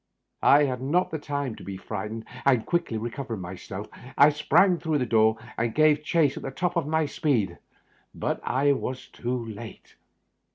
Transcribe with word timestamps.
I 0.41 0.63
had 0.63 0.81
not 0.81 1.11
had 1.11 1.21
time 1.21 1.55
to 1.57 1.63
be 1.63 1.77
frightened, 1.77 2.25
and, 2.43 2.65
quickly 2.65 2.97
recover 2.97 3.35
ing 3.35 3.41
myself, 3.41 3.87
I 4.17 4.29
sprang 4.31 4.79
through 4.79 4.97
the 4.97 5.05
door 5.05 5.37
and 5.59 5.75
gave 5.75 6.03
chase 6.03 6.35
at 6.35 6.41
the 6.41 6.49
top 6.49 6.75
of 6.75 6.87
my 6.87 7.05
speed; 7.05 7.59
but 8.15 8.41
I 8.43 8.71
was 8.71 9.05
too 9.09 9.45
late. 9.45 9.97